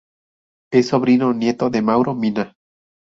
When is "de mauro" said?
1.69-2.15